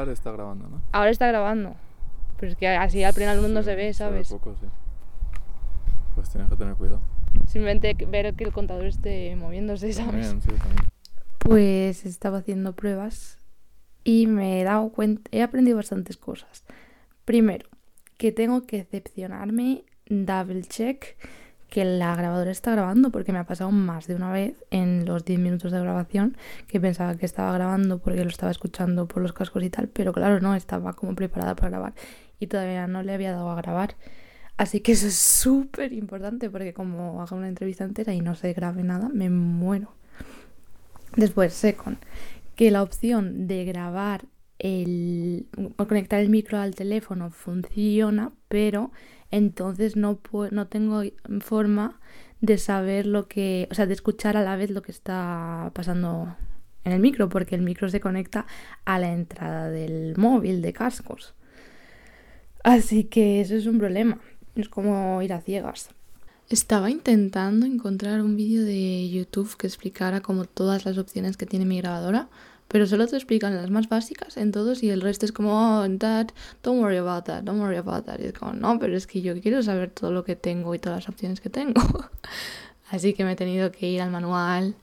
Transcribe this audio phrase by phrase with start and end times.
[0.00, 0.82] Ahora está grabando, ¿no?
[0.92, 1.76] Ahora está grabando.
[2.38, 4.30] Pero es que así al primer mundo se ve, ¿sabes?
[4.30, 4.66] poco, sí.
[6.14, 7.00] Pues tienes que tener cuidado.
[7.46, 10.28] Simplemente ver que el contador esté moviéndose, ¿sabes?
[10.28, 10.90] También, sí, también.
[11.38, 13.38] Pues estaba haciendo pruebas
[14.04, 16.64] y me he dado cuenta, he aprendido bastantes cosas.
[17.24, 17.68] Primero,
[18.16, 21.16] que tengo que decepcionarme, double check,
[21.70, 25.24] que la grabadora está grabando, porque me ha pasado más de una vez en los
[25.24, 29.32] 10 minutos de grabación que pensaba que estaba grabando porque lo estaba escuchando por los
[29.32, 31.94] cascos y tal, pero claro, no, estaba como preparada para grabar
[32.40, 33.94] y todavía no le había dado a grabar.
[34.56, 38.52] Así que eso es súper importante porque como hago una entrevista entera y no se
[38.52, 39.94] grabe nada, me muero.
[41.16, 41.98] Después, second,
[42.56, 44.26] que la opción de grabar
[44.58, 48.92] el conectar el micro al teléfono funciona, pero
[49.30, 50.20] entonces no,
[50.50, 51.02] no tengo
[51.40, 52.00] forma
[52.40, 56.36] de saber lo que, o sea, de escuchar a la vez lo que está pasando
[56.84, 58.46] en el micro, porque el micro se conecta
[58.84, 61.34] a la entrada del móvil de cascos.
[62.62, 64.18] Así que eso es un problema.
[64.54, 65.90] Es como ir a ciegas.
[66.48, 71.64] Estaba intentando encontrar un vídeo de YouTube que explicara como todas las opciones que tiene
[71.64, 72.28] mi grabadora,
[72.70, 75.88] pero solo te explican las más básicas en todos y el resto es como, oh,
[75.98, 76.28] that,
[76.62, 78.20] don't worry about that, don't worry about that.
[78.20, 80.78] Y es como, no, pero es que yo quiero saber todo lo que tengo y
[80.78, 81.82] todas las opciones que tengo.
[82.90, 84.76] Así que me he tenido que ir al manual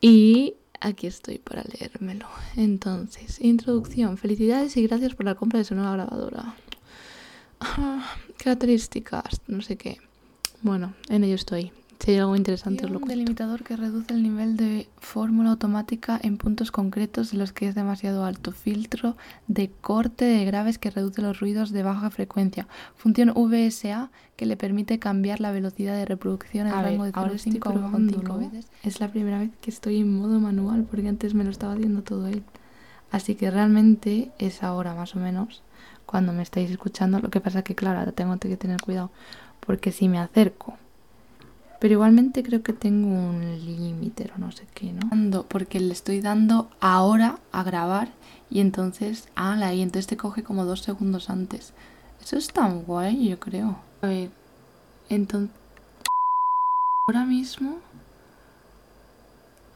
[0.00, 2.28] y aquí estoy para leérmelo.
[2.56, 4.16] Entonces, introducción.
[4.16, 6.54] Felicidades y gracias por la compra de su nueva grabadora.
[8.36, 9.98] características, no sé qué.
[10.60, 11.72] Bueno, en ello estoy.
[11.98, 13.12] Si hay algo interesante, os lo cuento.
[13.12, 17.68] Un delimitador que reduce el nivel de fórmula automática en puntos concretos en los que
[17.68, 18.50] es demasiado alto.
[18.50, 22.66] Filtro de corte de graves que reduce los ruidos de baja frecuencia.
[22.96, 28.66] Función VSA que le permite cambiar la velocidad de reproducción en rango de 0,5 veces.
[28.82, 32.02] Es la primera vez que estoy en modo manual porque antes me lo estaba haciendo
[32.02, 32.42] todo él.
[33.12, 35.62] Así que realmente es ahora más o menos
[36.06, 37.20] cuando me estáis escuchando.
[37.20, 39.12] Lo que pasa es que, claro, tengo que tener cuidado
[39.64, 40.76] porque si me acerco.
[41.82, 45.42] Pero igualmente creo que tengo un límite o no sé qué, ¿no?
[45.42, 48.12] Porque le estoy dando ahora a grabar
[48.48, 51.72] y entonces, ah, la y entonces te coge como dos segundos antes.
[52.22, 53.80] Eso es tan guay, yo creo.
[54.00, 54.30] A ver,
[55.08, 55.50] entonces,
[57.08, 57.78] ahora mismo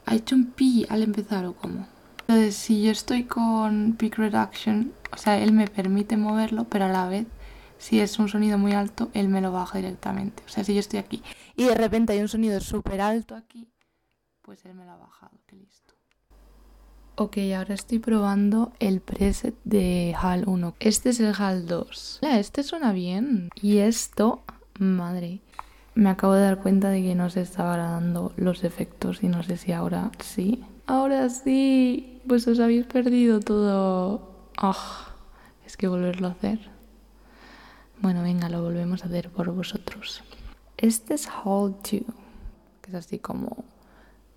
[0.04, 1.88] ha hecho un pi al empezar o cómo.
[2.20, 6.88] Entonces, si yo estoy con peak reduction, o sea, él me permite moverlo, pero a
[6.88, 7.26] la vez
[7.78, 10.42] si es un sonido muy alto, él me lo baja directamente.
[10.46, 11.22] O sea, si yo estoy aquí
[11.56, 13.68] y de repente hay un sonido súper alto aquí,
[14.42, 15.38] pues él me lo ha bajado.
[15.46, 15.94] Qué listo.
[17.18, 20.74] Ok, ahora estoy probando el preset de HAL 1.
[20.80, 22.20] Este es el HAL 2.
[22.22, 23.48] este suena bien.
[23.54, 24.44] Y esto,
[24.78, 25.40] madre,
[25.94, 29.42] me acabo de dar cuenta de que no se estaba dando los efectos y no
[29.42, 30.62] sé si ahora sí.
[30.86, 34.50] Ahora sí, pues os habéis perdido todo.
[34.58, 35.14] Ah,
[35.64, 36.68] es que volverlo a hacer.
[38.02, 40.22] Bueno, venga, lo volvemos a hacer por vosotros.
[40.76, 42.02] Este es Hall 2, que
[42.88, 43.64] es así como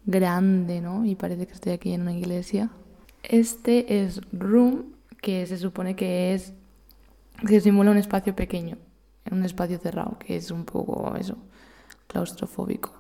[0.05, 1.05] grande, ¿no?
[1.05, 2.69] Y parece que estoy aquí en una iglesia.
[3.23, 6.53] Este es Room, que se supone que es
[7.47, 8.77] que simula un espacio pequeño,
[9.31, 11.37] un espacio cerrado, que es un poco eso,
[12.07, 12.93] claustrofóbico.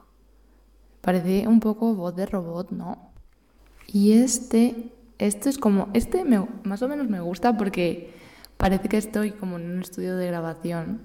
[1.01, 3.11] Parece un poco voz de robot, ¿no?
[3.87, 8.13] Y este, este es como, este me, más o menos me gusta porque
[8.59, 10.99] Parece que estoy como en un estudio de grabación.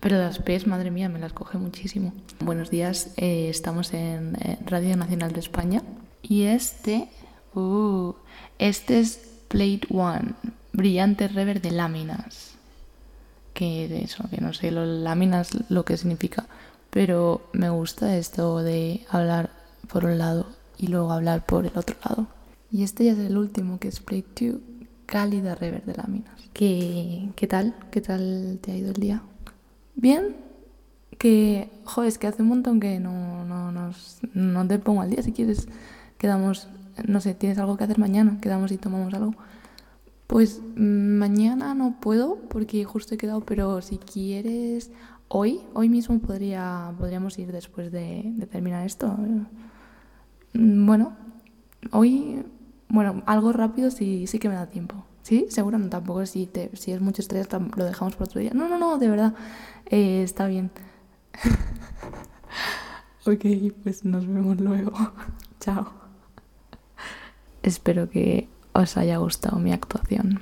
[0.00, 2.12] Pero las P's, madre mía, me las coge muchísimo.
[2.40, 5.82] Buenos días, eh, estamos en eh, Radio Nacional de España.
[6.22, 7.08] Y este,
[7.54, 8.12] uh,
[8.58, 10.34] este es Plate One,
[10.72, 12.54] brillante rever de láminas.
[13.54, 16.46] Que eso, que no sé lo, láminas lo que significa.
[16.90, 19.50] Pero me gusta esto de hablar
[19.88, 20.46] por un lado
[20.78, 22.28] y luego hablar por el otro lado.
[22.70, 24.60] Y este ya es el último, que es Plate 2
[25.06, 26.38] cálida rever de láminas.
[26.52, 27.74] ¿Qué, ¿Qué tal?
[27.90, 29.22] ¿Qué tal te ha ido el día?
[29.98, 30.36] ¿Bien?
[31.18, 35.10] Que, joder, es que hace un montón que no, no, nos, no te pongo al
[35.10, 35.22] día.
[35.22, 35.68] Si quieres,
[36.18, 36.68] quedamos,
[37.06, 39.34] no sé, tienes algo que hacer mañana, quedamos y tomamos algo.
[40.28, 44.92] Pues mañana no puedo porque justo he quedado, pero si quieres,
[45.26, 49.16] hoy, hoy mismo podría, podríamos ir después de, de terminar esto.
[50.54, 51.16] Bueno,
[51.90, 52.44] hoy
[52.88, 55.04] bueno, algo rápido sí, sí que me da tiempo.
[55.28, 55.44] ¿Sí?
[55.50, 58.52] Seguro no, tampoco si, te, si es mucho estrés lo dejamos por otro día.
[58.54, 59.34] No, no, no, de verdad.
[59.84, 60.70] Eh, está bien.
[63.26, 64.92] ok, pues nos vemos luego.
[65.60, 65.92] Chao.
[67.62, 70.40] Espero que os haya gustado mi actuación.